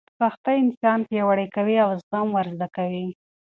سختۍ 0.19 0.55
انسان 0.65 0.99
پیاوړی 1.09 1.47
کوي 1.55 1.75
او 1.85 1.89
زغم 2.03 2.27
ور 2.33 2.47
زده 2.55 2.67
کوي. 2.75 3.05